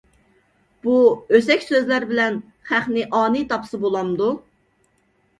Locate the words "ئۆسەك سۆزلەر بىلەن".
1.39-2.39